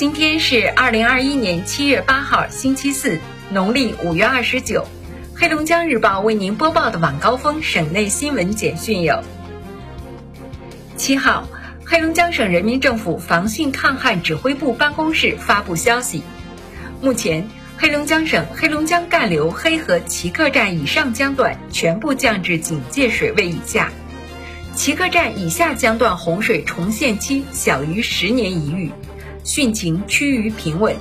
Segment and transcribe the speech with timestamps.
[0.00, 4.86] 今天是二零二一年七月八号，星期四，农历五月二十九。
[5.36, 9.22] 黑龙江日报为您播报的晚高峰省内新闻简讯有：
[10.96, 11.46] 七号，
[11.84, 16.22] 黑龙江省人民政府防汛抗旱指挥部办公室发布消息，
[17.02, 17.46] 目前
[17.76, 23.92] 黑龙江省黑龙江干流黑河齐克站以上江段全部降至警戒水位以下，
[24.74, 28.90] 齐克站以下江段洪水重现期小于十年一遇，
[29.50, 30.94] 汛情趋于平稳。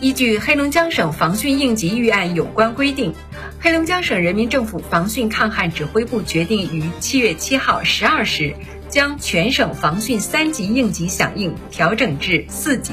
[0.00, 3.14] 依据黑龙江省防汛应急预案有关规定，
[3.60, 8.56] 黑龙江省人民政府防汛抗旱指挥部决定于七月七号十二时，
[8.88, 12.90] 将全省防汛三级应急响应调整至四级。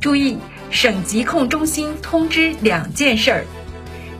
[0.00, 0.38] 注意，
[0.70, 3.44] 省疾控中心通知两件事儿。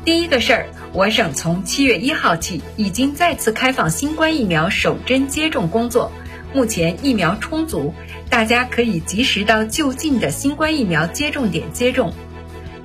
[0.05, 6.13] 第一个事儿，我省从七月一号起已经再次开放新冠疫苗首针接种工作。
[6.55, 7.95] 目前疫苗充足，
[8.29, 12.13] 大家可以及时到就近的新冠疫苗接种点接种。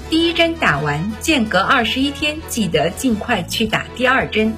[0.09, 4.53] 第一针打完，间隔二十一天，记得尽快去打第二针。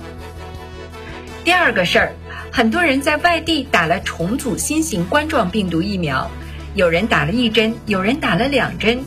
[1.43, 2.13] 第二个事儿，
[2.51, 6.29] 很多人在外地打了重组新型冠状病毒疫苗，
[6.75, 9.03] 有人打了一针，有人打了两针。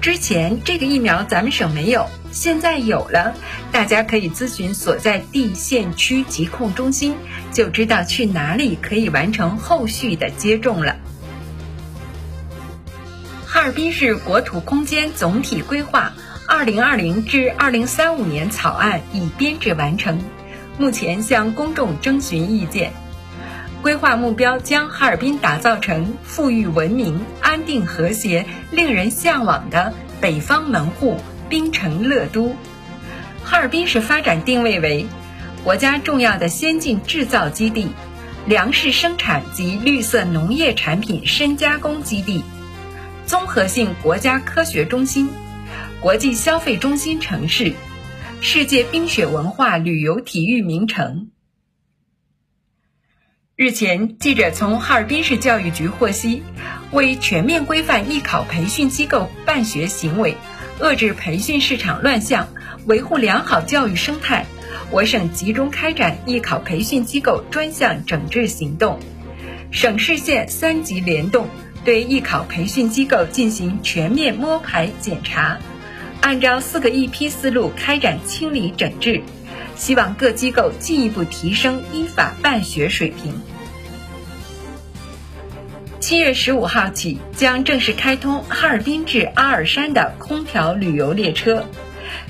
[0.00, 2.06] 之前这个疫苗咱们省没有，
[2.36, 3.34] 现在有了，
[3.72, 7.16] 大家可以咨询所在地县区疾控中心，
[7.50, 10.96] 就知道去哪里可以完成后续的接种了。
[13.46, 16.12] 哈尔滨市国土空间总体规划
[16.46, 20.22] （二零二零至二零三五年）草案已编制完成，
[20.76, 22.92] 目前向公众征询意见。
[23.80, 31.16] 规划目标将哈尔滨打造成富裕文明、安定和谐、令人向往的北方门户
[31.48, 32.56] 滨城乐都。
[33.42, 35.06] 哈尔滨市发展定位为
[35.62, 37.90] 国家重要的先进制造基地、
[38.46, 42.42] 粮食生产及绿色农业产品深加工基地、
[43.26, 45.28] 综合性国家科学中心、
[46.00, 47.74] 国际消费中心城市、
[48.40, 51.30] 世界冰雪文化旅游体育名城。
[53.56, 56.42] 日前，记者从哈尔滨市教育局获悉，
[56.90, 60.36] 为全面规范艺考培训机构办学行为，
[60.78, 62.48] 遏制培训市场乱象，
[62.84, 64.44] 维护良好教育生态，
[64.90, 68.98] 我省集中开展艺考培训机构专项整治行动，
[69.70, 71.48] 省市县三级联动，
[71.82, 75.58] 对艺考培训机构进行全面摸排检查，
[76.20, 79.22] 按照四个一批思路开展清理整治。
[79.76, 83.34] 希望各机构进一步提升依法办学水平。
[85.98, 91.64] 七月十五号起将正式开通哈尔滨至阿尔山的空调旅游列车。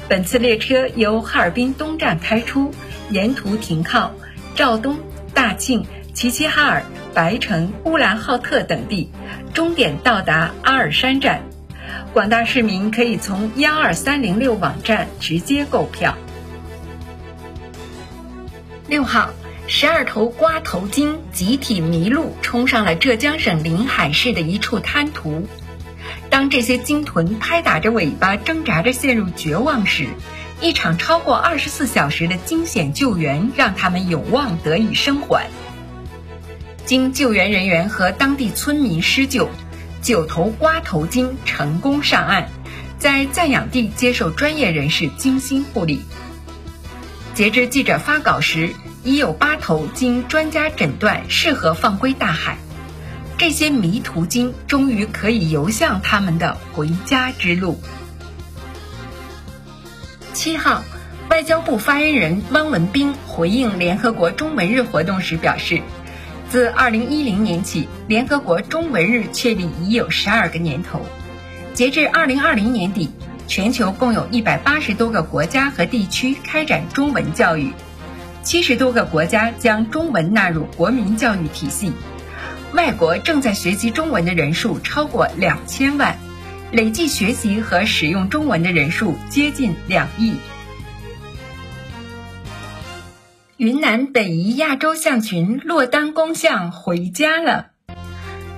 [0.08, 2.72] 本次列车由哈尔滨东站开出，
[3.10, 4.12] 沿途停靠
[4.54, 4.98] 肇东、
[5.34, 5.84] 大庆、
[6.14, 9.10] 齐齐哈尔、白城、乌兰浩特等地，
[9.52, 11.42] 终点到达阿尔山站。
[12.12, 16.16] 广大市民可以从幺二三零六网站直接购票。
[18.88, 19.30] 六号，
[19.68, 25.48] 十二头瓜头鲸集体迷路，冲上了浙江省临海市的一处滩涂。
[26.30, 30.06] 当这些鲸豚拍打着尾巴，挣扎着陷入绝望时，
[30.60, 35.50] 一场超过二十四小时的惊险救援让他们有望得以生还。
[36.84, 39.50] 经救援人员和当地村民施救，
[40.00, 42.48] 九头瓜头鲸成功上岸，
[42.98, 46.02] 在暂养地接受专业人士精心护理。
[47.34, 48.70] 截至记者发稿时，
[49.06, 52.58] 已有八头经专家诊断适合放归大海。
[53.38, 57.80] 这些迷途鲸终于可以游向他们的回家之路。
[60.32, 60.82] 七号，
[61.30, 65.82] 外交部发言人汪文斌回应联合国中文日活动时表示，
[66.50, 71.06] 自二零一零年起，联合国中文日确立已有十二个年头，
[71.74, 73.10] 截至二零二零年底。
[73.48, 77.70] 全球共有一百八十多个国家和地区开展中文教育，
[78.46, 81.92] 七十多个国家将中文纳入国民教育体系，
[82.72, 86.16] 外国正在学习中文的人数超过两千万，
[86.70, 90.36] 累计学习和使用中文的人数接近两亿。
[93.56, 97.70] 云南北宜亚洲象群落单公象回家了，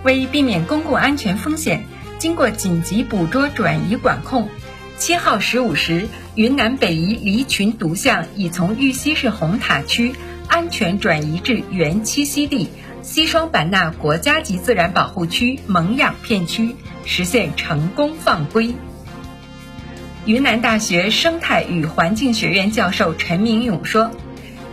[0.04, 1.86] 为避免公共安全风险，
[2.18, 4.50] 经过紧急捕捉转移管控。
[4.98, 10.12] 七号十五时，云南北移离群独象已从玉溪市红塔区
[10.48, 12.68] 安全转移至原栖息地
[13.00, 16.74] 西双版纳国家级自然保护区蒙养片区，
[17.04, 18.74] 实现成功放归。
[20.26, 24.10] 云南大学生态与环境学院教授陈明勇说：“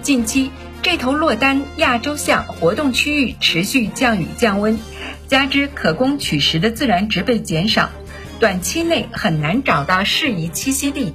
[0.01, 0.49] 近期
[0.81, 4.79] 这头落单亚洲象活动区域持续降雨降温，
[5.27, 7.91] 加之可供取食的自然植被减少，
[8.37, 11.13] 短期内很难找到适宜栖息地。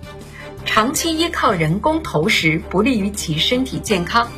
[0.64, 4.28] 长期依靠人工投食不利于其身体健康，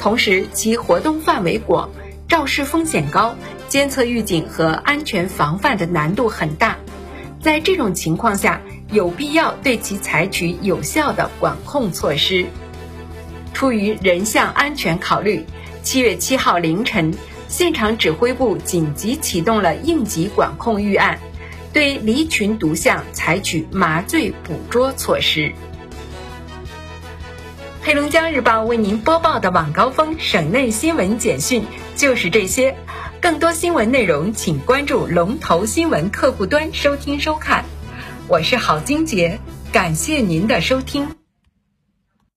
[0.00, 1.90] 同时其活动范围广，
[2.28, 3.34] 肇事风险高，
[3.68, 6.76] 监测预警和安全防范的难度很大。
[7.40, 12.46] 在这种情况下，有必要对其采取有效的管控措施。
[13.52, 15.44] 出于人象安全考虑，
[15.82, 17.14] 七月七号凌晨，
[17.48, 21.18] 现场指挥部紧急启动了应急管控预案。
[21.74, 25.52] 对离群独象采取麻醉捕捉措施。
[27.82, 31.64] 黑龙江日报为您播报的晚高峰省内新闻简讯
[31.96, 32.76] 就是这些，
[33.20, 37.64] 更多新闻内容请关注龙头新闻客户端收听收看。
[38.28, 39.40] 我是郝金杰，
[39.72, 41.23] 感谢您的收听。